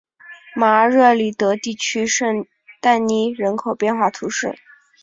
[0.55, 2.47] 马尔热里德地区圣
[2.81, 4.57] 但尼人口变化图示